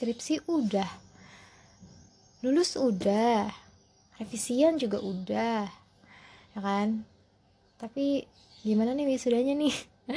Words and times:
skripsi 0.00 0.48
udah. 0.48 0.88
Lulus 2.40 2.72
udah. 2.80 3.52
Revisian 4.16 4.80
juga 4.80 4.96
udah. 4.96 5.68
Ya 6.56 6.60
kan? 6.64 7.04
Tapi 7.76 8.24
gimana 8.64 8.96
nih 8.96 9.04
wisudanya 9.04 9.52
nih? 9.52 9.76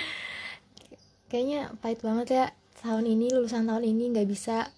Kayaknya 1.27 1.75
pahit 1.83 1.99
banget 1.99 2.27
ya. 2.31 2.45
Tahun 2.79 3.03
ini 3.03 3.27
lulusan 3.35 3.67
tahun 3.67 3.83
ini 3.83 4.15
nggak 4.15 4.27
bisa 4.31 4.71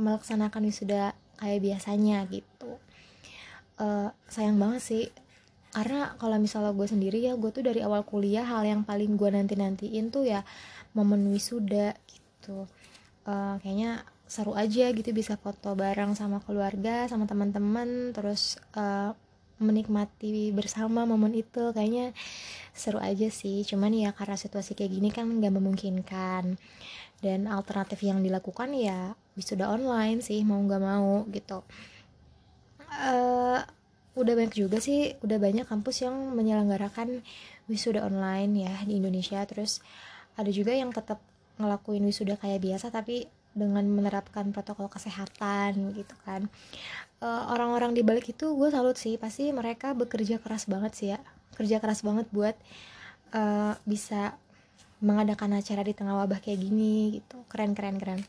melaksanakan 0.00 0.72
wisuda 0.72 1.12
kayak 1.36 1.60
biasanya 1.60 2.24
gitu. 2.32 2.80
Uh, 3.76 4.08
sayang 4.32 4.56
banget 4.56 4.80
sih. 4.80 5.04
Karena 5.68 6.16
kalau 6.16 6.40
misalnya 6.40 6.72
gue 6.72 6.88
sendiri 6.88 7.20
ya 7.20 7.36
gue 7.36 7.52
tuh 7.52 7.60
dari 7.60 7.84
awal 7.84 8.08
kuliah 8.08 8.48
hal 8.48 8.64
yang 8.64 8.88
paling 8.88 9.20
gue 9.20 9.28
nanti 9.36 9.52
nantiin 9.52 10.08
tuh 10.08 10.24
ya 10.24 10.48
momen 10.96 11.28
wisuda 11.28 11.92
gitu. 12.08 12.64
Uh, 13.28 13.60
kayaknya 13.60 14.00
seru 14.30 14.54
aja 14.54 14.94
gitu 14.94 15.10
bisa 15.10 15.34
foto 15.34 15.74
bareng 15.74 16.14
sama 16.14 16.38
keluarga 16.46 17.10
sama 17.10 17.26
teman-teman 17.26 18.14
terus 18.14 18.62
uh, 18.78 19.10
menikmati 19.58 20.54
bersama 20.54 21.02
momen 21.02 21.34
itu. 21.34 21.74
Kayaknya 21.74 22.14
seru 22.70 23.02
aja 23.02 23.26
sih 23.28 23.66
cuman 23.66 23.90
ya 23.90 24.10
karena 24.14 24.38
situasi 24.38 24.78
kayak 24.78 24.92
gini 24.94 25.08
kan 25.10 25.26
nggak 25.26 25.50
memungkinkan. 25.50 26.56
Dan 27.20 27.50
alternatif 27.50 28.00
yang 28.06 28.22
dilakukan 28.22 28.72
ya 28.72 29.18
wisuda 29.34 29.68
online 29.68 30.22
sih 30.22 30.46
mau 30.46 30.62
nggak 30.62 30.82
mau 30.82 31.26
gitu. 31.28 31.66
Uh, 32.86 33.60
udah 34.14 34.34
banyak 34.38 34.54
juga 34.54 34.78
sih 34.78 35.14
udah 35.26 35.38
banyak 35.42 35.66
kampus 35.66 36.06
yang 36.06 36.14
menyelenggarakan 36.38 37.22
wisuda 37.66 38.06
online 38.06 38.62
ya 38.62 38.74
di 38.86 38.96
Indonesia. 38.96 39.42
Terus 39.42 39.82
ada 40.38 40.48
juga 40.54 40.70
yang 40.70 40.94
tetap 40.94 41.18
ngelakuin 41.60 42.06
wisuda 42.08 42.40
kayak 42.40 42.64
biasa 42.64 42.88
tapi 42.88 43.28
dengan 43.52 43.82
menerapkan 43.86 44.54
protokol 44.54 44.86
kesehatan 44.86 45.94
gitu 45.98 46.14
kan. 46.22 46.46
Eh, 47.20 47.44
orang-orang 47.52 47.92
di 47.92 48.00
balik 48.00 48.32
itu 48.32 48.56
gue 48.56 48.72
salut 48.72 48.96
sih 48.96 49.20
pasti 49.20 49.52
mereka 49.52 49.92
bekerja 49.92 50.40
keras 50.40 50.64
banget 50.64 50.92
sih 50.96 51.08
ya. 51.12 51.20
Kerja 51.52 51.76
keras 51.76 52.00
banget 52.00 52.24
buat 52.32 52.56
uh, 53.36 53.76
bisa 53.84 54.40
mengadakan 55.04 55.60
acara 55.60 55.84
di 55.84 55.92
tengah 55.92 56.16
wabah 56.16 56.40
kayak 56.40 56.64
gini 56.64 57.20
gitu. 57.20 57.44
Keren 57.52 57.76
keren 57.76 58.00
keren. 58.00 58.24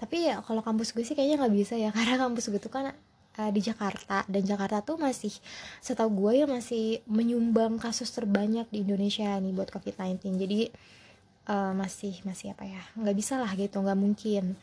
Tapi 0.00 0.32
ya 0.32 0.40
kalau 0.40 0.64
kampus 0.64 0.96
gue 0.96 1.04
sih 1.04 1.12
kayaknya 1.12 1.44
nggak 1.44 1.52
bisa 1.52 1.74
ya 1.76 1.92
karena 1.96 2.16
kampus 2.16 2.48
gue 2.48 2.60
tuh 2.62 2.72
kan 2.72 2.96
uh, 3.36 3.50
di 3.52 3.60
Jakarta. 3.60 4.24
Dan 4.24 4.48
Jakarta 4.48 4.80
tuh 4.80 4.96
masih 4.96 5.36
setahu 5.84 6.24
gue 6.24 6.32
ya 6.40 6.46
masih 6.48 7.04
menyumbang 7.04 7.76
kasus 7.76 8.08
terbanyak 8.08 8.64
di 8.72 8.88
Indonesia 8.88 9.36
nih 9.36 9.52
buat 9.52 9.68
COVID-19 9.68 10.24
jadi 10.40 10.72
uh, 11.48 11.72
masih 11.76 12.20
masih 12.24 12.52
apa 12.52 12.64
ya 12.64 12.82
nggak 12.96 13.16
bisa 13.16 13.36
lah 13.36 13.50
gitu 13.56 13.80
nggak 13.80 13.98
mungkin. 13.98 14.56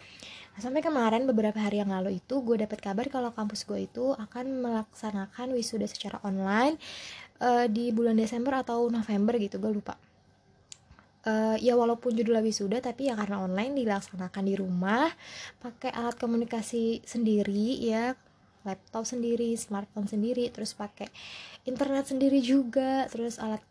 Nah, 0.52 0.60
sampai 0.60 0.84
kemarin 0.84 1.24
beberapa 1.24 1.56
hari 1.64 1.80
yang 1.80 1.96
lalu 1.96 2.20
itu 2.20 2.44
gue 2.44 2.60
dapat 2.60 2.80
kabar 2.84 3.08
kalau 3.08 3.32
kampus 3.32 3.64
gue 3.64 3.88
itu 3.88 4.12
akan 4.12 4.60
melaksanakan 4.60 5.56
wisuda 5.56 5.88
secara 5.88 6.20
online 6.28 6.76
uh, 7.40 7.66
di 7.72 7.96
bulan 7.96 8.20
Desember 8.20 8.60
atau 8.60 8.92
November 8.92 9.40
gitu 9.40 9.58
gue 9.64 9.72
lupa. 9.72 9.96
Uh, 11.22 11.54
ya 11.62 11.78
walaupun 11.78 12.18
judulnya 12.18 12.42
wisuda 12.42 12.82
tapi 12.82 13.06
ya 13.06 13.14
karena 13.14 13.46
online 13.46 13.78
dilaksanakan 13.78 14.42
di 14.42 14.58
rumah 14.58 15.06
pakai 15.62 15.94
alat 15.94 16.18
komunikasi 16.18 17.06
sendiri 17.06 17.78
ya 17.78 18.18
laptop 18.66 19.06
sendiri 19.06 19.54
smartphone 19.54 20.10
sendiri 20.10 20.50
terus 20.50 20.74
pakai 20.74 21.06
internet 21.70 22.10
sendiri 22.10 22.42
juga 22.42 23.06
terus 23.06 23.38
alat 23.38 23.62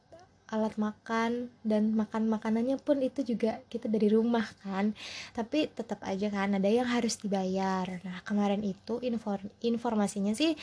alat 0.51 0.75
makan 0.77 1.51
dan 1.63 1.95
makan 1.95 2.27
makanannya 2.27 2.77
pun 2.83 2.99
itu 3.01 3.23
juga 3.23 3.63
kita 3.71 3.87
dari 3.87 4.11
rumah 4.11 4.45
kan. 4.67 4.93
Tapi 5.35 5.71
tetap 5.71 6.03
aja 6.03 6.29
kan 6.31 6.59
ada 6.59 6.67
yang 6.67 6.87
harus 6.87 7.19
dibayar. 7.23 7.87
Nah 8.03 8.21
kemarin 8.27 8.63
itu 8.67 8.99
info 9.01 9.39
informasinya 9.63 10.35
sih 10.35 10.55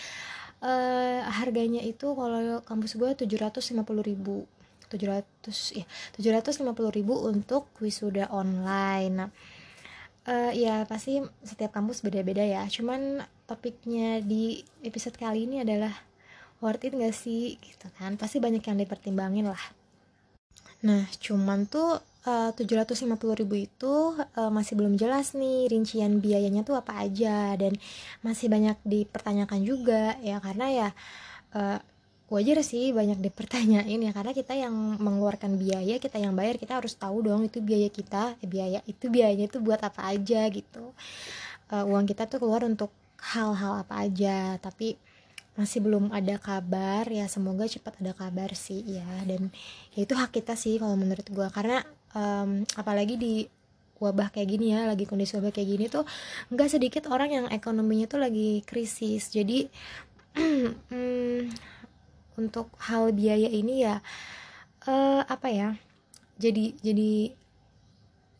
uh, 0.61 1.23
harganya 1.27 1.81
itu 1.83 2.11
kalau 2.13 2.59
kampus 2.67 2.99
gue 2.99 3.09
750 3.15 3.81
ribu. 4.03 4.45
700 4.87 5.83
ya 5.83 5.85
750 6.15 6.63
ribu 6.95 7.19
untuk 7.27 7.67
wisuda 7.83 8.31
online. 8.31 9.11
Nah 9.11 9.29
uh, 10.27 10.51
ya 10.51 10.83
pasti 10.85 11.23
setiap 11.41 11.73
kampus 11.73 12.03
beda-beda 12.03 12.43
ya. 12.43 12.67
Cuman 12.67 13.23
topiknya 13.47 14.19
di 14.19 14.61
episode 14.83 15.15
kali 15.15 15.47
ini 15.47 15.63
adalah 15.63 15.91
worth 16.59 16.85
it 16.85 16.93
gak 16.93 17.15
sih? 17.15 17.57
Gitu 17.57 17.87
kan? 17.97 18.15
Pasti 18.15 18.37
banyak 18.41 18.61
yang 18.61 18.77
dipertimbangin 18.77 19.49
lah. 19.49 19.63
Nah 20.85 21.09
cuman 21.17 21.65
tuh 21.65 21.97
eh, 22.27 22.53
lima 23.01 23.17
puluh 23.17 23.33
ribu 23.33 23.55
itu 23.57 24.13
uh, 24.13 24.51
masih 24.53 24.77
belum 24.77 24.93
jelas 24.99 25.33
nih 25.33 25.71
rincian 25.71 26.21
biayanya 26.21 26.61
tuh 26.61 26.77
apa 26.77 27.01
aja. 27.01 27.57
Dan 27.57 27.73
masih 28.21 28.51
banyak 28.51 28.77
dipertanyakan 28.85 29.63
juga 29.65 30.19
ya 30.21 30.37
karena 30.37 30.65
ya 30.69 30.89
uh, 31.57 31.79
wajar 32.27 32.59
sih 32.59 32.91
banyak 32.91 33.23
dipertanyain 33.23 33.99
ya. 34.03 34.11
Karena 34.11 34.35
kita 34.35 34.53
yang 34.53 34.75
mengeluarkan 34.99 35.55
biaya 35.55 35.97
kita 35.97 36.19
yang 36.19 36.35
bayar 36.35 36.59
kita 36.61 36.77
harus 36.77 36.93
tahu 36.93 37.25
dong 37.25 37.47
itu 37.47 37.57
biaya 37.63 37.87
kita 37.87 38.35
eh, 38.43 38.49
biaya 38.49 38.83
itu 38.85 39.07
biayanya 39.07 39.47
itu 39.47 39.57
buat 39.63 39.79
apa 39.81 40.13
aja 40.13 40.45
gitu. 40.51 40.91
Uh, 41.71 41.83
uang 41.89 42.05
kita 42.05 42.27
tuh 42.27 42.43
keluar 42.43 42.61
untuk 42.67 42.91
hal-hal 43.17 43.81
apa 43.81 44.03
aja. 44.05 44.59
Tapi 44.61 44.99
masih 45.57 45.81
belum 45.81 46.13
ada 46.13 46.37
kabar 46.37 47.09
ya 47.09 47.25
semoga 47.25 47.65
cepat 47.65 47.97
ada 47.99 48.13
kabar 48.13 48.53
sih 48.53 48.85
ya. 48.85 49.05
Dan 49.25 49.49
ya 49.97 50.05
itu 50.05 50.13
hak 50.13 50.31
kita 50.31 50.53
sih 50.53 50.77
kalau 50.77 50.95
menurut 50.95 51.25
gue 51.27 51.47
karena 51.51 51.81
um, 52.13 52.63
apalagi 52.77 53.17
di 53.17 53.33
wabah 53.97 54.29
kayak 54.29 54.47
gini 54.53 54.77
ya 54.77 54.85
lagi 54.85 55.09
kondisi 55.09 55.33
wabah 55.41 55.49
kayak 55.49 55.69
gini 55.73 55.85
tuh 55.89 56.05
nggak 56.53 56.69
sedikit 56.69 57.09
orang 57.09 57.29
yang 57.33 57.45
ekonominya 57.49 58.05
tuh 58.05 58.21
lagi 58.21 58.61
krisis. 58.63 59.33
Jadi 59.33 59.67
um, 60.37 61.49
untuk 62.41 62.69
hal 62.77 63.09
biaya 63.11 63.49
ini 63.49 63.81
ya 63.81 63.97
uh, 64.85 65.21
apa 65.25 65.49
ya 65.49 65.69
jadi 66.37 66.77
jadi 66.79 67.33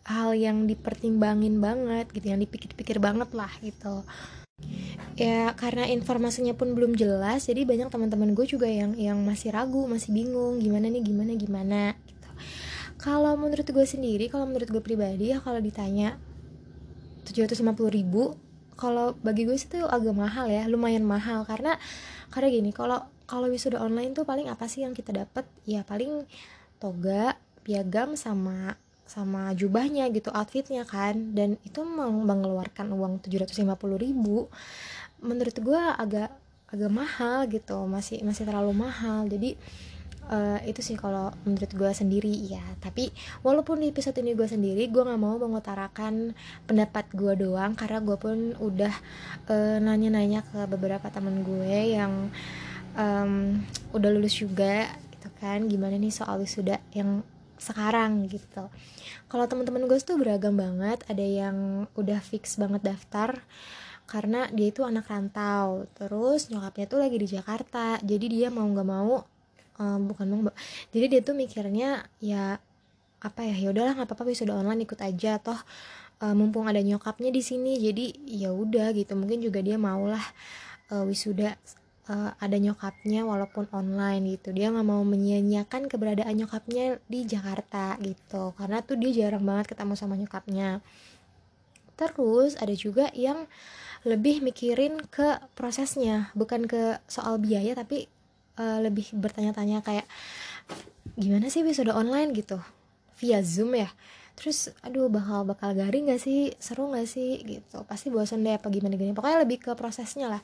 hal 0.07 0.37
yang 0.37 0.69
dipertimbangin 0.69 1.59
banget 1.59 2.07
gitu 2.15 2.31
yang 2.31 2.39
dipikir-pikir 2.39 3.01
banget 3.01 3.27
lah 3.35 3.51
gitu 3.59 4.05
ya 5.17 5.49
karena 5.57 5.89
informasinya 5.89 6.53
pun 6.53 6.77
belum 6.77 6.93
jelas 6.93 7.49
jadi 7.49 7.65
banyak 7.65 7.89
teman-teman 7.89 8.37
gue 8.37 8.45
juga 8.45 8.69
yang 8.69 8.93
yang 8.93 9.17
masih 9.25 9.49
ragu 9.49 9.89
masih 9.89 10.13
bingung 10.13 10.61
gimana 10.61 10.93
nih 10.93 11.01
gimana 11.01 11.33
gimana 11.33 11.81
gitu. 12.05 12.29
Kalau 13.01 13.33
menurut 13.33 13.65
gue 13.65 13.85
sendiri 13.85 14.29
kalau 14.29 14.45
menurut 14.45 14.69
gue 14.69 14.81
pribadi 14.85 15.33
ya 15.33 15.41
kalau 15.41 15.57
ditanya 15.57 16.21
750 17.25 17.65
ribu 17.89 18.37
kalau 18.77 19.17
bagi 19.25 19.49
gue 19.49 19.57
sih 19.57 19.65
itu 19.73 19.81
agak 19.89 20.13
mahal 20.13 20.45
ya 20.53 20.69
lumayan 20.69 21.01
mahal. 21.01 21.41
Karena 21.49 21.81
karena 22.29 22.47
gini 22.53 22.69
kalau 22.69 23.01
kalau 23.25 23.49
wisuda 23.49 23.81
online 23.81 24.13
tuh 24.13 24.21
paling 24.21 24.53
apa 24.53 24.69
sih 24.69 24.85
yang 24.85 24.93
kita 24.93 25.17
dapat 25.17 25.49
ya 25.65 25.81
paling 25.81 26.29
toga 26.77 27.41
piagam 27.65 28.13
sama 28.13 28.77
sama 29.07 29.55
jubahnya 29.55 30.11
gitu 30.11 30.29
outfitnya 30.29 30.83
kan. 30.83 31.33
Dan 31.33 31.55
itu 31.63 31.81
mengeluarkan 31.87 32.91
uang 32.91 33.23
750 33.23 33.63
ribu. 33.97 34.51
Menurut 35.23 35.55
gue 35.57 35.81
agak 35.81 36.29
agak 36.67 36.91
mahal 36.91 37.47
gitu 37.47 37.87
masih 37.87 38.21
masih 38.27 38.43
terlalu 38.43 38.75
mahal. 38.75 39.23
Jadi 39.31 39.55
uh, 40.27 40.59
itu 40.67 40.83
sih 40.83 40.99
kalau 40.99 41.31
menurut 41.47 41.71
gue 41.71 41.91
sendiri 41.95 42.31
ya 42.43 42.63
tapi 42.83 43.09
walaupun 43.41 43.79
di 43.79 43.87
episode 43.89 44.19
ini 44.19 44.35
gue 44.35 44.47
sendiri 44.47 44.91
gue 44.91 44.99
nggak 44.99 45.21
mau 45.21 45.39
mengutarakan 45.39 46.35
pendapat 46.67 47.07
gue 47.15 47.33
doang. 47.47 47.73
Karena 47.73 48.03
gue 48.03 48.17
pun 48.19 48.37
udah 48.59 48.93
uh, 49.47 49.77
nanya-nanya 49.79 50.43
ke 50.43 50.67
beberapa 50.67 51.07
teman 51.07 51.41
gue 51.47 51.95
yang 51.95 52.27
um, 52.99 53.63
udah 53.95 54.09
lulus 54.11 54.35
juga 54.35 54.91
gitu 55.15 55.29
kan. 55.39 55.63
Gimana 55.71 55.95
nih 55.95 56.11
soal 56.11 56.43
wisuda 56.43 56.83
yang 56.91 57.23
sekarang 57.57 58.29
gitu. 58.29 58.69
Kalau 59.27 59.45
teman-teman 59.49 59.89
gue 59.89 59.97
tuh 59.99 60.15
beragam 60.15 60.55
banget 60.55 61.03
ada 61.09 61.21
yang 61.21 61.89
udah 61.97 62.21
fix 62.23 62.55
banget 62.55 62.85
daftar 62.85 63.41
karena 64.07 64.47
dia 64.55 64.71
itu 64.71 64.81
anak 64.87 65.09
rantau. 65.11 65.85
Terus 65.97 66.47
nyokapnya 66.47 66.85
tuh 66.87 66.99
lagi 67.03 67.17
di 67.19 67.27
Jakarta 67.27 67.99
jadi 68.01 68.25
dia 68.25 68.47
mau 68.47 68.65
nggak 68.65 68.87
mau 68.87 69.25
um, 69.81 69.99
bukan 70.09 70.25
mau 70.29 70.41
jadi 70.95 71.05
dia 71.17 71.21
tuh 71.21 71.35
mikirnya 71.35 72.07
ya 72.23 72.57
apa 73.17 73.41
ya 73.49 73.55
ya 73.57 73.67
udahlah 73.73 73.97
nggak 73.97 74.07
apa-apa 74.07 74.29
wisuda 74.29 74.53
online 74.55 74.85
ikut 74.85 74.99
aja. 75.01 75.41
Toh 75.41 75.59
uh, 76.23 76.33
mumpung 76.37 76.69
ada 76.69 76.79
nyokapnya 76.79 77.29
di 77.33 77.41
sini 77.43 77.77
jadi 77.81 78.05
ya 78.25 78.49
udah 78.53 78.93
gitu. 78.95 79.13
Mungkin 79.17 79.43
juga 79.43 79.59
dia 79.59 79.75
maulah 79.75 80.23
uh, 80.93 81.03
wisuda 81.03 81.57
uh, 82.09 82.31
ada 82.39 82.57
nyokapnya 82.57 83.23
walaupun 83.27 83.67
online 83.75 84.39
gitu. 84.39 84.55
Dia 84.55 84.71
nggak 84.71 84.87
mau 84.87 85.03
menyia-nyiakan 85.03 85.91
keberadaan 85.91 86.33
nyokapnya 86.33 86.99
di 87.05 87.27
Jakarta 87.27 87.99
gitu. 88.01 88.55
Karena 88.55 88.81
tuh 88.81 88.97
dia 88.99 89.11
jarang 89.27 89.43
banget 89.43 89.75
ketemu 89.75 89.93
sama 89.93 90.15
nyokapnya. 90.15 90.79
Terus 91.97 92.55
ada 92.57 92.73
juga 92.73 93.11
yang 93.13 93.45
lebih 94.05 94.45
mikirin 94.45 95.01
ke 95.09 95.41
prosesnya 95.57 96.31
bukan 96.37 96.69
ke 96.69 97.01
soal 97.09 97.41
biaya 97.41 97.73
tapi 97.73 98.05
uh, 98.61 98.79
lebih 98.79 99.09
bertanya-tanya 99.17 99.81
kayak 99.83 100.05
gimana 101.17 101.51
sih 101.51 101.65
wisuda 101.65 101.97
online? 101.97 102.31
gitu. 102.31 102.61
Via 103.17 103.41
zoom 103.41 103.73
ya. 103.73 103.89
Terus 104.37 104.69
aduh 104.85 105.09
bakal 105.09 105.49
bakal 105.49 105.73
garing 105.73 106.13
gak 106.13 106.21
sih? 106.21 106.53
Seru 106.61 106.93
gak 106.93 107.09
sih? 107.09 107.41
gitu. 107.41 107.81
Pasti 107.89 108.13
bosan 108.13 108.45
deh 108.45 108.53
apa 108.53 108.69
gimana 108.69 108.93
gini 108.93 109.11
pokoknya 109.17 109.41
lebih 109.43 109.57
ke 109.65 109.71
prosesnya 109.73 110.29
lah 110.29 110.43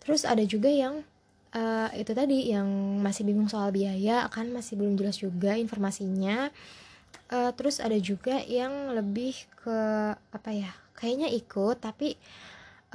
terus 0.00 0.24
ada 0.26 0.42
juga 0.42 0.68
yang 0.72 1.04
uh, 1.54 1.88
itu 1.94 2.12
tadi 2.14 2.50
yang 2.50 2.68
masih 3.02 3.26
bingung 3.26 3.50
soal 3.50 3.70
biaya 3.74 4.26
kan 4.30 4.50
masih 4.50 4.78
belum 4.78 4.98
jelas 4.98 5.18
juga 5.18 5.54
informasinya. 5.58 6.50
Uh, 7.30 7.54
terus 7.54 7.78
ada 7.78 7.94
juga 7.98 8.42
yang 8.42 8.90
lebih 8.90 9.34
ke 9.62 9.78
apa 10.14 10.50
ya 10.50 10.70
kayaknya 10.98 11.30
ikut 11.30 11.78
tapi 11.78 12.18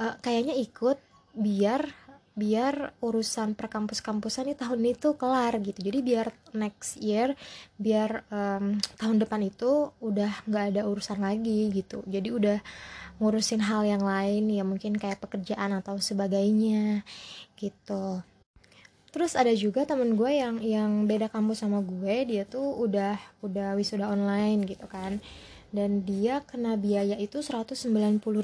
uh, 0.00 0.16
kayaknya 0.20 0.56
ikut 0.56 1.00
biar 1.36 1.88
biar 2.36 2.92
urusan 3.00 3.56
perkampus-kampusan 3.56 4.52
di 4.52 4.54
tahun 4.60 4.92
itu 4.92 5.16
kelar 5.16 5.56
gitu. 5.64 5.80
Jadi 5.80 5.98
biar 6.04 6.28
next 6.52 7.00
year 7.00 7.32
biar 7.80 8.28
um, 8.28 8.76
tahun 9.00 9.16
depan 9.24 9.40
itu 9.40 9.88
udah 10.04 10.44
nggak 10.44 10.64
ada 10.76 10.82
urusan 10.84 11.24
lagi 11.24 11.72
gitu. 11.72 12.04
Jadi 12.04 12.28
udah 12.28 12.60
ngurusin 13.16 13.64
hal 13.64 13.88
yang 13.88 14.04
lain 14.04 14.52
ya 14.52 14.62
mungkin 14.62 14.96
kayak 15.00 15.24
pekerjaan 15.24 15.72
atau 15.76 15.96
sebagainya 15.96 17.04
gitu. 17.56 18.20
Terus 19.16 19.32
ada 19.32 19.48
juga 19.56 19.88
temen 19.88 20.12
gue 20.12 20.28
yang 20.28 20.60
yang 20.60 21.08
beda 21.08 21.32
kampus 21.32 21.64
sama 21.64 21.80
gue 21.80 22.28
dia 22.28 22.44
tuh 22.44 22.76
udah 22.76 23.16
udah 23.40 23.72
wisuda 23.72 24.12
online 24.12 24.68
gitu 24.68 24.84
kan. 24.84 25.24
Dan 25.72 26.04
dia 26.04 26.44
kena 26.44 26.76
biaya 26.76 27.16
itu 27.16 27.40
190 27.40 27.88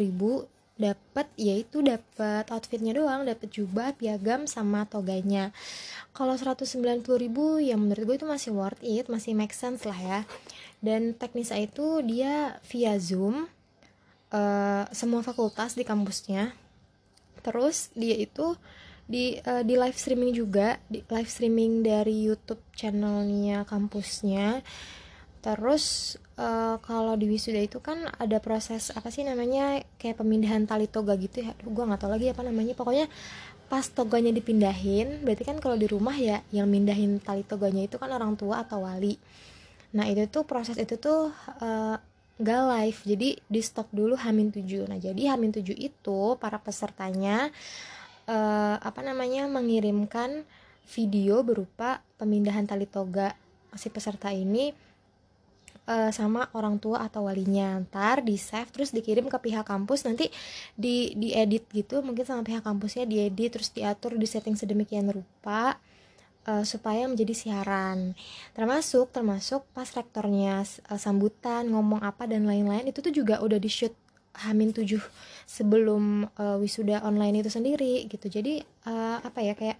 ribu 0.00 0.48
dapat 0.80 1.28
yaitu 1.36 1.84
dapat 1.84 2.48
outfitnya 2.48 2.96
doang 2.96 3.28
dapat 3.28 3.52
jubah 3.52 3.92
piagam 3.92 4.48
sama 4.48 4.88
toganya. 4.88 5.52
Kalau 6.16 6.32
190 6.32 7.04
ribu 7.20 7.60
ya 7.60 7.76
menurut 7.76 8.08
gue 8.08 8.16
itu 8.24 8.28
masih 8.28 8.56
worth 8.56 8.80
it 8.80 9.12
masih 9.12 9.36
make 9.36 9.52
sense 9.52 9.84
lah 9.84 10.00
ya. 10.00 10.20
Dan 10.80 11.12
teknisnya 11.12 11.68
itu 11.68 12.00
dia 12.00 12.56
via 12.64 12.96
zoom 12.96 13.46
uh, 14.32 14.84
semua 14.90 15.20
fakultas 15.20 15.76
di 15.76 15.84
kampusnya. 15.84 16.56
Terus 17.44 17.92
dia 17.92 18.16
itu 18.16 18.56
di 19.06 19.36
uh, 19.44 19.60
di 19.60 19.74
live 19.76 19.98
streaming 19.98 20.32
juga 20.32 20.80
di 20.88 21.04
live 21.04 21.30
streaming 21.30 21.84
dari 21.84 22.26
YouTube 22.26 22.62
channelnya 22.72 23.68
kampusnya. 23.68 24.64
Terus 25.42 26.16
uh, 26.38 26.78
kalau 26.80 27.18
di 27.18 27.26
wisuda 27.26 27.58
itu 27.58 27.82
kan 27.82 28.06
ada 28.14 28.38
proses 28.38 28.94
apa 28.94 29.10
sih 29.10 29.26
namanya 29.26 29.82
kayak 29.98 30.22
pemindahan 30.22 30.64
tali 30.64 30.86
toga 30.86 31.18
gitu 31.18 31.42
ya. 31.42 31.52
Aduh, 31.52 31.74
gue 31.74 31.84
nggak 31.84 32.00
tahu 32.00 32.10
lagi 32.14 32.26
apa 32.30 32.42
namanya. 32.46 32.72
Pokoknya 32.78 33.10
pas 33.66 33.88
toganya 33.88 34.28
dipindahin 34.36 35.24
berarti 35.24 35.48
kan 35.48 35.56
kalau 35.56 35.80
di 35.80 35.88
rumah 35.88 36.12
ya 36.12 36.44
yang 36.52 36.68
mindahin 36.68 37.16
tali 37.24 37.40
toganya 37.40 37.88
itu 37.88 37.96
kan 37.96 38.12
orang 38.12 38.38
tua 38.38 38.62
atau 38.62 38.84
wali. 38.84 39.18
Nah 39.96 40.06
itu 40.08 40.28
tuh 40.28 40.44
proses 40.44 40.78
itu 40.78 41.00
tuh 41.00 41.32
uh, 41.58 41.96
gak 42.40 42.62
live 42.68 43.00
jadi 43.04 43.28
di 43.36 43.60
stop 43.60 43.92
dulu 43.92 44.16
Hamin 44.16 44.54
7 44.54 44.88
nah 44.88 44.96
jadi 44.96 45.36
Hamin 45.36 45.52
7 45.52 45.74
itu 45.76 46.20
para 46.40 46.56
pesertanya 46.62 47.52
uh, 48.28 48.76
apa 48.80 49.00
namanya 49.04 49.48
mengirimkan 49.50 50.46
video 50.88 51.44
berupa 51.46 52.02
pemindahan 52.18 52.66
tali 52.66 52.86
toga 52.88 53.34
si 53.76 53.88
peserta 53.88 54.28
ini 54.34 54.72
uh, 55.86 56.10
sama 56.12 56.50
orang 56.54 56.78
tua 56.78 57.06
atau 57.06 57.26
walinya. 57.26 57.78
Ntar 57.80 58.22
di 58.26 58.36
save 58.36 58.70
terus 58.70 58.90
dikirim 58.92 59.26
ke 59.26 59.38
pihak 59.38 59.66
kampus. 59.66 60.04
Nanti 60.06 60.28
di 60.74 61.14
diedit 61.16 61.66
gitu 61.72 62.04
mungkin 62.04 62.26
sama 62.26 62.42
pihak 62.44 62.62
kampusnya 62.66 63.08
diedit 63.08 63.54
terus 63.54 63.72
diatur 63.72 64.18
di 64.18 64.26
setting 64.28 64.58
sedemikian 64.58 65.08
rupa 65.10 65.78
uh, 66.48 66.64
supaya 66.66 67.06
menjadi 67.06 67.34
siaran. 67.34 68.18
Termasuk 68.56 69.14
termasuk 69.14 69.66
pas 69.76 69.88
rektornya 69.92 70.62
uh, 70.90 71.00
sambutan 71.00 71.68
ngomong 71.70 72.02
apa 72.02 72.26
dan 72.26 72.46
lain-lain 72.48 72.88
itu 72.88 72.98
tuh 73.02 73.14
juga 73.14 73.38
udah 73.42 73.58
di 73.58 73.70
shoot 73.70 73.94
Hamin 74.32 74.72
tujuh 74.72 75.00
sebelum 75.44 76.24
uh, 76.40 76.56
wisuda 76.56 77.04
online 77.04 77.44
itu 77.44 77.52
sendiri 77.52 78.08
gitu. 78.08 78.32
Jadi 78.32 78.64
uh, 78.88 79.20
apa 79.20 79.44
ya 79.44 79.52
kayak 79.52 79.76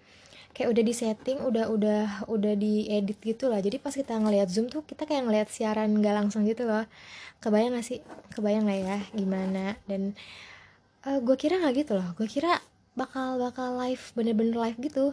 kayak 0.52 0.68
udah 0.68 0.84
di 0.84 0.94
setting 0.94 1.38
udah 1.40 1.72
udah 1.72 2.28
udah 2.28 2.54
diedit 2.60 3.16
gitu 3.24 3.48
lah. 3.48 3.64
Jadi 3.64 3.80
pas 3.80 3.96
kita 3.96 4.12
ngelihat 4.20 4.52
zoom 4.52 4.68
tuh 4.68 4.84
kita 4.84 5.08
kayak 5.08 5.24
ngelihat 5.24 5.48
siaran 5.48 5.96
nggak 5.96 6.12
langsung 6.12 6.44
gitu 6.44 6.68
loh. 6.68 6.84
Kebayang 7.40 7.74
gak 7.74 7.86
sih? 7.88 7.98
Kebayang 8.36 8.68
lah 8.68 8.76
ya 8.76 8.96
gimana. 9.16 9.74
Dan 9.88 10.12
uh, 11.08 11.18
gue 11.24 11.36
kira 11.40 11.58
nggak 11.58 11.74
gitu 11.88 11.92
loh. 11.96 12.12
Gue 12.14 12.28
kira 12.28 12.60
bakal 12.92 13.40
bakal 13.40 13.76
live 13.80 14.02
bener-bener 14.12 14.56
live 14.56 14.78
gitu. 14.80 15.04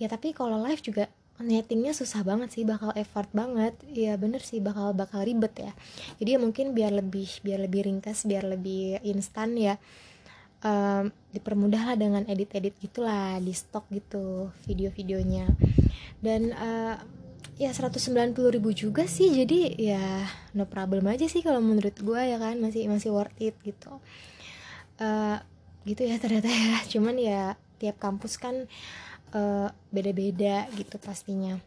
Ya 0.00 0.08
tapi 0.08 0.32
kalau 0.32 0.60
live 0.64 0.80
juga 0.80 1.12
nettingnya 1.36 1.92
susah 1.92 2.24
banget 2.24 2.56
sih 2.56 2.64
bakal 2.64 2.96
effort 2.96 3.28
banget. 3.36 3.76
Ya 3.92 4.16
bener 4.16 4.40
sih 4.40 4.60
bakal 4.60 4.96
bakal 4.96 5.24
ribet 5.24 5.52
ya. 5.56 5.72
Jadi 6.16 6.36
ya 6.36 6.38
mungkin 6.40 6.72
biar 6.72 6.92
lebih 6.96 7.28
biar 7.44 7.60
lebih 7.60 7.88
ringkas 7.88 8.24
biar 8.24 8.44
lebih 8.48 9.00
instan 9.04 9.56
ya 9.56 9.76
um, 10.64 11.12
dipermudah 11.32 11.92
lah 11.92 11.96
dengan 11.98 12.24
edit-edit 12.24 12.74
gitulah 12.80 13.36
di 13.42 13.52
stok 13.52 13.84
gitu 13.92 14.48
video-videonya. 14.64 15.52
Dan 16.22 16.56
uh, 16.56 16.96
ya 17.56 17.72
190 17.72 18.36
ribu 18.52 18.72
juga 18.72 19.08
sih 19.08 19.32
jadi 19.32 19.72
ya 19.80 20.04
no 20.52 20.68
problem 20.68 21.08
aja 21.08 21.24
sih 21.24 21.40
kalau 21.40 21.64
menurut 21.64 21.96
gue 21.96 22.20
ya 22.20 22.36
kan 22.36 22.60
masih 22.60 22.88
masih 22.88 23.12
worth 23.12 23.36
it 23.40 23.56
gitu. 23.64 24.00
Uh, 24.96 25.40
gitu 25.86 26.02
ya 26.02 26.18
ternyata 26.18 26.50
ya. 26.50 26.82
Cuman 26.92 27.16
ya 27.16 27.54
tiap 27.78 27.96
kampus 28.02 28.36
kan 28.36 28.66
beda 29.36 29.74
beda-beda 29.92 30.64
gitu 30.74 30.96
pastinya. 30.96 31.60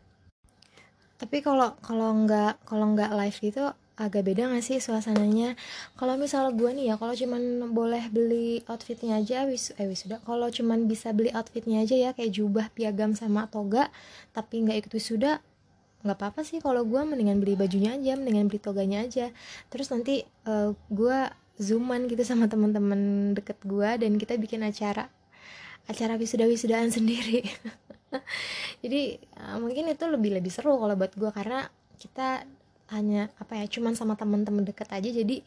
Tapi 1.20 1.44
kalau 1.44 1.76
kalau 1.84 2.16
nggak 2.26 2.64
kalau 2.64 2.96
nggak 2.96 3.12
live 3.14 3.38
gitu 3.44 3.64
agak 4.00 4.32
beda 4.32 4.48
gak 4.48 4.64
sih 4.64 4.80
suasananya? 4.80 5.60
Kalau 6.00 6.16
misalnya 6.16 6.56
gue 6.56 6.72
nih 6.72 6.86
ya 6.88 6.96
kalau 6.96 7.12
cuman 7.12 7.68
boleh 7.76 8.08
beli 8.08 8.64
outfitnya 8.72 9.20
aja 9.20 9.44
wis 9.44 9.76
eh 9.76 9.92
wis 9.92 10.08
sudah 10.08 10.24
kalau 10.24 10.48
cuman 10.48 10.88
bisa 10.88 11.12
beli 11.12 11.36
outfitnya 11.36 11.84
aja 11.84 12.00
ya 12.00 12.10
kayak 12.16 12.32
jubah 12.32 12.72
piagam 12.72 13.12
sama 13.12 13.52
toga 13.52 13.92
tapi 14.32 14.64
nggak 14.64 14.88
ikut 14.88 14.92
wisuda 14.96 15.44
nggak 16.08 16.16
apa-apa 16.16 16.48
sih. 16.48 16.64
Kalau 16.64 16.88
gue 16.88 17.02
mendingan 17.04 17.44
beli 17.44 17.60
bajunya 17.60 18.00
aja 18.00 18.16
mendingan 18.16 18.48
beli 18.48 18.64
toganya 18.64 19.04
aja. 19.04 19.36
Terus 19.68 19.92
nanti 19.92 20.24
uh, 20.48 20.72
gue 20.88 21.20
zooman 21.60 22.08
gitu 22.08 22.24
sama 22.24 22.48
teman-teman 22.48 23.36
deket 23.36 23.60
gue 23.68 23.90
dan 24.00 24.16
kita 24.16 24.40
bikin 24.40 24.64
acara. 24.64 25.12
Acara 25.86 26.16
wisuda 26.16 26.48
wisudaan 26.48 26.90
sendiri. 26.98 27.44
Jadi 28.82 29.20
uh, 29.38 29.60
mungkin 29.62 29.92
itu 29.92 30.06
lebih 30.08 30.40
lebih 30.40 30.50
seru 30.50 30.80
kalau 30.80 30.96
buat 30.96 31.14
gue 31.14 31.30
karena 31.30 31.68
kita 32.00 32.48
hanya 32.90 33.30
apa 33.38 33.60
ya 33.60 33.66
cuman 33.70 33.94
sama 33.94 34.16
teman-teman 34.16 34.64
deket 34.66 34.88
aja. 34.90 35.10
Jadi 35.12 35.44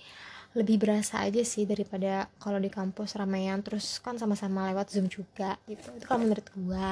lebih 0.52 0.84
berasa 0.84 1.24
aja 1.24 1.40
sih 1.48 1.64
daripada 1.64 2.28
kalau 2.36 2.60
di 2.60 2.68
kampus 2.68 3.16
ramean 3.16 3.64
terus 3.64 3.96
kan 4.04 4.20
sama-sama 4.20 4.68
lewat 4.68 4.92
zoom 4.92 5.08
juga 5.08 5.56
gitu. 5.64 5.88
Itu 5.96 6.04
kalau 6.04 6.28
menurut 6.28 6.44
gue 6.52 6.90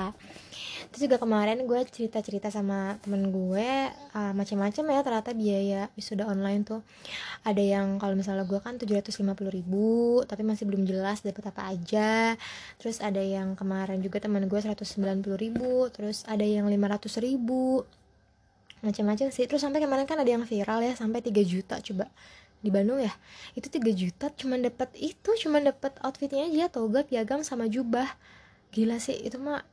terus 0.89 1.01
juga 1.05 1.21
kemarin 1.21 1.69
gue 1.69 1.81
cerita-cerita 1.85 2.49
sama 2.49 2.97
temen 3.05 3.29
gue 3.29 3.69
uh, 4.17 4.33
macam-macam 4.33 4.85
ya 4.97 5.01
ternyata 5.05 5.31
biaya 5.37 5.83
wisuda 5.93 6.25
online 6.25 6.65
tuh. 6.65 6.81
Ada 7.45 7.61
yang 7.61 8.01
kalau 8.01 8.17
misalnya 8.17 8.49
gue 8.49 8.61
kan 8.65 8.81
750 8.81 9.21
ribu 9.53 10.25
tapi 10.25 10.41
masih 10.41 10.65
belum 10.65 10.89
jelas 10.89 11.21
dapat 11.21 11.53
apa 11.53 11.69
aja. 11.69 12.41
Terus 12.81 13.05
ada 13.05 13.21
yang 13.21 13.61
kemarin 13.61 14.01
juga 14.01 14.25
temen 14.25 14.49
gue 14.49 14.57
190 14.57 15.21
ribu 15.37 15.93
terus 15.93 16.25
ada 16.25 16.49
yang 16.49 16.65
500 16.65 17.13
ribu. 17.21 17.85
Macam-macam 18.81 19.29
sih. 19.29 19.45
Terus 19.45 19.61
sampai 19.61 19.85
kemarin 19.85 20.09
kan 20.09 20.17
ada 20.17 20.33
yang 20.33 20.49
viral 20.49 20.81
ya 20.81 20.97
sampai 20.97 21.21
3 21.21 21.45
juta 21.45 21.77
coba 21.85 22.09
di 22.61 22.69
Bandung 22.69 23.01
ya 23.01 23.13
itu 23.57 23.73
3 23.73 23.81
juta 23.97 24.29
cuma 24.37 24.61
dapat 24.61 24.93
itu 25.01 25.31
cuma 25.41 25.61
dapat 25.65 25.97
outfitnya 26.05 26.45
aja 26.45 26.69
toga 26.69 27.05
piagam 27.05 27.41
sama 27.41 27.67
jubah. 27.67 28.07
Gila 28.71 29.01
sih 29.03 29.17
itu 29.17 29.41
mah 29.41 29.67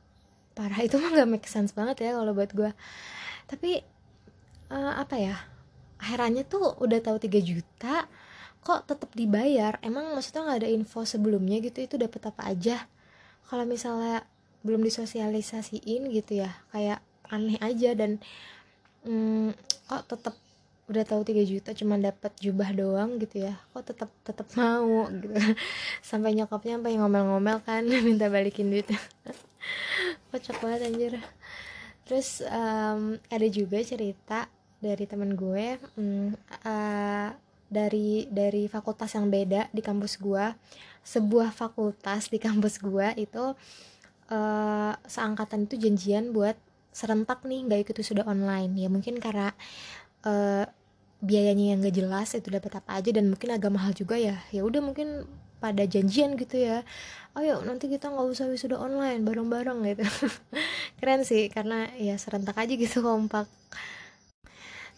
parah. 0.58 0.82
Itu 0.86 0.98
mah 0.98 1.14
gak 1.14 1.28
make 1.30 1.46
sense 1.46 1.70
banget 1.70 2.02
ya 2.08 2.18
kalau 2.18 2.34
buat 2.34 2.50
gue 2.50 2.70
tapi 3.48 3.80
uh, 4.68 4.94
apa 5.00 5.16
ya 5.16 5.36
herannya 5.98 6.44
tuh 6.44 6.76
udah 6.78 7.00
tahu 7.00 7.16
3 7.18 7.40
juta 7.42 8.06
kok 8.62 8.84
tetap 8.84 9.10
dibayar? 9.16 9.80
Emang 9.80 10.12
maksudnya 10.12 10.44
nggak 10.44 10.58
ada 10.66 10.68
info 10.68 11.00
sebelumnya 11.08 11.58
gitu 11.64 11.88
itu 11.88 11.96
dapat 11.96 12.28
apa 12.28 12.52
aja? 12.52 12.84
Kalau 13.48 13.64
misalnya 13.64 14.28
belum 14.60 14.84
disosialisasiin 14.84 16.12
gitu 16.12 16.44
ya 16.44 16.52
kayak 16.74 17.00
aneh 17.32 17.56
aja 17.64 17.96
dan 17.96 18.20
hmm, 19.08 19.56
kok 19.88 20.04
tetap 20.12 20.34
udah 20.88 21.04
tahu 21.04 21.20
3 21.20 21.44
juta 21.44 21.70
cuma 21.76 22.00
dapat 22.00 22.32
jubah 22.40 22.72
doang 22.72 23.20
gitu 23.20 23.44
ya. 23.44 23.60
Kok 23.76 23.84
tetap 23.84 24.10
tetap 24.24 24.48
mau 24.56 25.04
gitu. 25.12 25.36
Sampai 26.08 26.32
nyokapnya 26.32 26.80
sampai 26.80 26.96
ngomel-ngomel 26.96 27.60
kan 27.60 27.84
minta 28.06 28.32
balikin 28.32 28.72
duit. 28.72 28.88
Kocak 30.32 30.56
banget 30.64 30.88
anjir. 30.88 31.12
Terus 32.08 32.40
um, 32.48 33.20
ada 33.28 33.46
juga 33.52 33.84
cerita 33.84 34.48
dari 34.80 35.04
temen 35.04 35.36
gue 35.36 35.76
um, 36.00 36.32
uh, 36.64 37.28
dari 37.68 38.24
dari 38.32 38.64
fakultas 38.64 39.12
yang 39.12 39.28
beda 39.28 39.68
di 39.68 39.84
kampus 39.84 40.16
gue 40.16 40.46
sebuah 41.04 41.52
fakultas 41.52 42.32
di 42.32 42.40
kampus 42.40 42.80
gue 42.80 43.08
itu 43.20 43.44
uh, 44.32 44.92
seangkatan 45.04 45.68
itu 45.68 45.76
janjian 45.76 46.32
buat 46.32 46.56
serentak 46.96 47.44
nih 47.44 47.68
nggak 47.68 47.80
ikut 47.84 47.96
sudah 48.00 48.24
online. 48.24 48.72
Ya 48.72 48.88
mungkin 48.88 49.20
karena 49.20 49.52
uh, 50.24 50.64
biayanya 51.18 51.74
yang 51.74 51.78
gak 51.82 51.96
jelas 51.98 52.28
itu 52.38 52.48
dapat 52.48 52.78
apa 52.78 52.90
aja 52.98 53.10
dan 53.10 53.30
mungkin 53.30 53.50
agak 53.50 53.70
mahal 53.74 53.92
juga 53.94 54.14
ya. 54.18 54.38
Ya 54.54 54.62
udah 54.62 54.78
mungkin 54.82 55.26
pada 55.58 55.82
janjian 55.84 56.38
gitu 56.38 56.58
ya. 56.62 56.86
Ayo 57.34 57.62
nanti 57.62 57.90
kita 57.90 58.10
nggak 58.10 58.26
usah 58.30 58.46
wisuda 58.50 58.78
online 58.78 59.22
bareng-bareng 59.26 59.78
gitu. 59.94 60.06
Keren 60.98 61.22
sih 61.26 61.50
karena 61.50 61.90
ya 61.98 62.14
serentak 62.18 62.54
aja 62.58 62.74
gitu 62.74 63.02
kompak. 63.02 63.46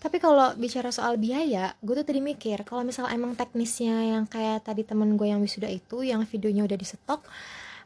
Tapi 0.00 0.16
kalau 0.16 0.56
bicara 0.56 0.88
soal 0.88 1.20
biaya 1.20 1.76
gue 1.84 1.92
tuh 1.92 2.08
tadi 2.08 2.24
mikir 2.24 2.64
kalau 2.64 2.80
misal 2.80 3.04
emang 3.12 3.36
teknisnya 3.36 4.16
yang 4.16 4.24
kayak 4.24 4.64
tadi 4.64 4.80
temen 4.80 5.20
gue 5.20 5.28
yang 5.28 5.44
wisuda 5.44 5.68
itu 5.68 6.00
yang 6.00 6.24
videonya 6.24 6.64
udah 6.64 6.78
di 6.80 6.88
stok 6.88 7.20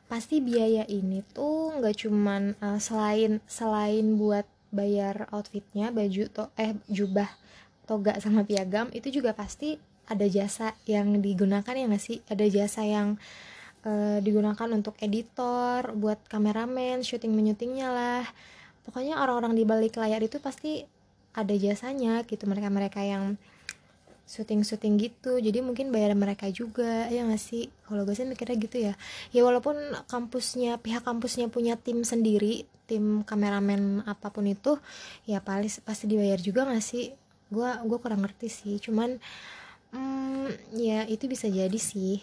pasti 0.07 0.39
biaya 0.39 0.87
ini 0.87 1.27
tuh 1.35 1.75
nggak 1.75 2.07
cuman 2.07 2.55
uh, 2.63 2.79
selain 2.79 3.43
selain 3.51 4.15
buat 4.15 4.47
bayar 4.71 5.27
outfitnya 5.35 5.91
baju 5.91 6.23
to 6.31 6.45
eh 6.55 6.79
jubah 6.87 7.27
toga 7.85 8.17
sama 8.21 8.43
piagam 8.45 8.89
itu 8.93 9.09
juga 9.21 9.37
pasti 9.37 9.77
ada 10.05 10.27
jasa 10.29 10.77
yang 10.85 11.21
digunakan 11.21 11.73
ya 11.73 11.85
nggak 11.89 12.03
sih? 12.03 12.21
Ada 12.29 12.45
jasa 12.49 12.85
yang 12.85 13.17
uh, 13.89 14.19
digunakan 14.21 14.69
untuk 14.73 14.97
editor 15.01 15.93
buat 15.97 16.21
kameramen 16.29 17.01
syuting 17.01 17.33
menyutingnya 17.33 17.89
lah. 17.89 18.25
Pokoknya 18.85 19.21
orang-orang 19.21 19.57
di 19.57 19.65
balik 19.65 19.97
layar 19.97 20.21
itu 20.21 20.37
pasti 20.41 20.85
ada 21.33 21.55
jasanya 21.57 22.21
gitu. 22.29 22.45
Mereka-mereka 22.45 23.01
yang 23.01 23.41
syuting-syuting 24.25 24.97
gitu. 25.01 25.37
Jadi 25.41 25.61
mungkin 25.61 25.93
bayar 25.93 26.17
mereka 26.17 26.49
juga 26.53 27.09
ya 27.09 27.25
nggak 27.25 27.41
sih? 27.41 27.69
Kalau 27.89 28.05
gue 28.05 28.17
sih 28.17 28.29
mikirnya 28.29 28.57
gitu 28.61 28.77
ya. 28.93 28.95
Ya 29.33 29.41
walaupun 29.45 29.77
kampusnya 30.09 30.81
pihak 30.81 31.05
kampusnya 31.05 31.49
punya 31.49 31.77
tim 31.81 32.05
sendiri 32.05 32.69
tim 32.85 33.25
kameramen 33.25 34.05
apa 34.05 34.29
pun 34.29 34.45
itu 34.45 34.77
ya 35.25 35.41
paling 35.41 35.73
pasti 35.89 36.05
dibayar 36.05 36.37
juga 36.37 36.69
nggak 36.69 36.85
sih 36.85 37.17
gue 37.53 37.71
gue 37.85 37.99
kurang 38.01 38.25
ngerti 38.25 38.49
sih 38.49 38.77
cuman 38.81 39.21
hmm, 39.95 40.75
ya 40.77 41.07
itu 41.09 41.25
bisa 41.31 41.47
jadi 41.49 41.79
sih. 41.79 42.21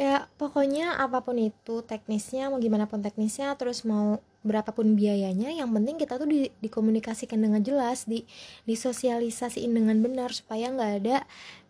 Ya 0.00 0.26
pokoknya 0.40 0.96
apa 0.98 1.20
pun 1.20 1.36
itu 1.36 1.84
teknisnya 1.84 2.48
mau 2.48 2.56
gimana 2.56 2.88
pun 2.88 3.04
teknisnya 3.04 3.52
terus 3.60 3.84
mau 3.84 4.24
berapapun 4.42 4.98
biayanya 4.98 5.54
yang 5.54 5.70
penting 5.70 6.00
kita 6.00 6.18
tuh 6.18 6.26
di, 6.26 6.50
dikomunikasikan 6.64 7.38
dengan 7.38 7.62
jelas 7.62 8.08
di 8.08 8.26
disosialisasiin 8.66 9.70
dengan 9.70 10.02
benar 10.02 10.34
supaya 10.34 10.72
nggak 10.72 10.92
ada 11.04 11.16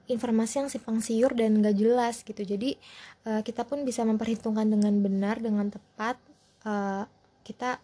informasi 0.08 0.64
yang 0.64 0.68
simpang 0.72 0.98
siur 1.04 1.34
dan 1.34 1.60
nggak 1.60 1.76
jelas 1.76 2.22
gitu. 2.22 2.42
Jadi 2.42 2.78
uh, 3.26 3.42
kita 3.44 3.66
pun 3.66 3.82
bisa 3.82 4.06
memperhitungkan 4.06 4.70
dengan 4.70 4.94
benar 5.02 5.42
dengan 5.42 5.68
tepat 5.68 6.16
uh, 6.64 7.04
kita 7.42 7.82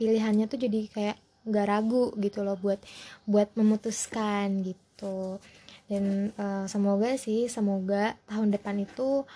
pilihannya 0.00 0.48
tuh 0.48 0.56
jadi 0.56 0.80
kayak 0.88 1.18
nggak 1.50 1.66
ragu 1.66 2.14
gitu 2.22 2.46
loh 2.46 2.56
buat 2.56 2.78
buat 3.26 3.50
memutuskan 3.58 4.62
gitu. 4.62 5.42
Dan 5.90 6.30
uh, 6.38 6.70
semoga 6.70 7.18
sih 7.18 7.50
semoga 7.50 8.14
tahun 8.30 8.54
depan 8.54 8.78
itu 8.86 9.26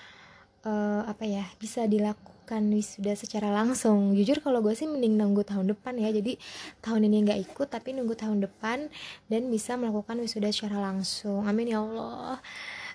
uh, 0.62 1.02
apa 1.04 1.26
ya 1.26 1.42
bisa 1.58 1.84
dilakukan 1.90 2.62
wisuda 2.70 3.18
secara 3.18 3.50
langsung. 3.50 4.14
Jujur 4.14 4.38
kalau 4.38 4.62
gue 4.62 4.72
sih 4.78 4.86
mending 4.86 5.18
nunggu 5.18 5.42
tahun 5.42 5.74
depan 5.74 5.98
ya. 5.98 6.14
Jadi 6.14 6.38
tahun 6.78 7.10
ini 7.10 7.16
nggak 7.26 7.40
ikut 7.50 7.68
tapi 7.74 7.90
nunggu 7.92 8.14
tahun 8.14 8.46
depan 8.46 8.86
dan 9.26 9.42
bisa 9.50 9.74
melakukan 9.74 10.22
wisuda 10.22 10.54
secara 10.54 10.78
langsung. 10.78 11.44
Amin 11.44 11.74
ya 11.74 11.82
allah. 11.82 12.38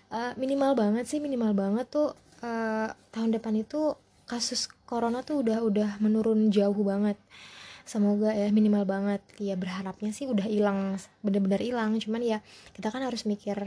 Uh, 0.10 0.34
minimal 0.42 0.74
banget 0.74 1.06
sih 1.06 1.22
minimal 1.22 1.54
banget 1.54 1.86
tuh 1.92 2.18
uh, 2.42 2.90
tahun 3.14 3.30
depan 3.38 3.62
itu 3.62 3.94
kasus 4.26 4.70
corona 4.86 5.26
tuh 5.26 5.42
udah 5.42 5.62
udah 5.66 5.90
menurun 6.02 6.50
jauh 6.54 6.82
banget 6.82 7.18
semoga 7.90 8.30
ya 8.30 8.46
minimal 8.54 8.86
banget. 8.86 9.26
Ya 9.42 9.58
berharapnya 9.58 10.14
sih 10.14 10.30
udah 10.30 10.46
hilang 10.46 11.02
bener-bener 11.26 11.58
hilang. 11.58 11.98
Cuman 11.98 12.22
ya 12.22 12.46
kita 12.78 12.94
kan 12.94 13.02
harus 13.02 13.26
mikir 13.26 13.58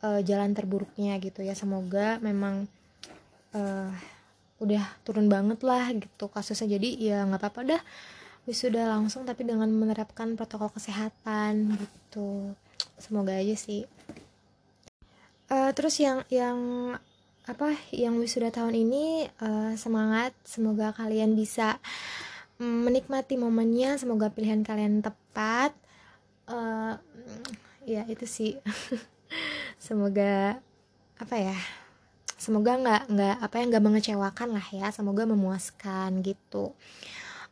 uh, 0.00 0.20
jalan 0.24 0.56
terburuknya 0.56 1.20
gitu 1.20 1.44
ya. 1.44 1.52
Semoga 1.52 2.16
memang 2.24 2.64
uh, 3.52 3.92
udah 4.64 4.84
turun 5.04 5.28
banget 5.28 5.60
lah 5.60 5.92
gitu 5.92 6.32
kasusnya. 6.32 6.80
Jadi 6.80 7.12
ya 7.12 7.28
nggak 7.28 7.44
apa-apa 7.44 7.60
dah 7.76 7.82
wisuda 8.48 8.88
langsung 8.88 9.28
tapi 9.28 9.44
dengan 9.44 9.68
menerapkan 9.68 10.32
protokol 10.40 10.72
kesehatan 10.72 11.76
gitu. 11.76 12.56
Semoga 12.96 13.36
aja 13.36 13.52
sih. 13.52 13.84
Uh, 15.52 15.68
terus 15.76 16.00
yang 16.00 16.24
yang 16.32 16.56
apa 17.44 17.76
yang 17.92 18.16
wisuda 18.16 18.48
tahun 18.48 18.72
ini 18.72 19.28
uh, 19.44 19.76
semangat. 19.76 20.32
Semoga 20.48 20.96
kalian 20.96 21.36
bisa 21.36 21.76
menikmati 22.62 23.34
momennya 23.34 23.98
semoga 23.98 24.30
pilihan 24.30 24.62
kalian 24.62 25.02
tepat. 25.02 25.74
Uh, 26.44 27.00
ya 27.88 28.04
itu 28.06 28.24
sih. 28.28 28.52
Semoga 29.80 30.60
apa 31.14 31.36
ya 31.38 31.56
semoga 32.34 32.76
nggak 32.76 33.02
nggak 33.08 33.36
apa 33.40 33.54
yang 33.56 33.68
nggak 33.72 33.84
mengecewakan 33.86 34.48
lah 34.52 34.66
ya 34.68 34.90
semoga 34.92 35.24
memuaskan 35.24 36.20
gitu. 36.20 36.76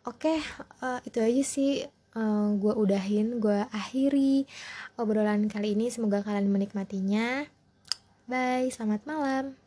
Oke 0.05 0.43
uh, 0.83 1.01
itu 1.07 1.23
aja 1.23 1.43
sih 1.47 1.87
uh, 2.17 2.21
eh, 2.21 2.49
gue 2.59 2.75
udahin 2.75 3.39
gue 3.39 3.65
akhiri 3.73 4.45
obrolan 5.01 5.49
kali 5.49 5.79
ini. 5.79 5.89
Semoga 5.89 6.21
kalian 6.21 6.51
menikmatinya. 6.51 7.47
Bye 8.29 8.69
selamat 8.69 9.07
malam 9.09 9.62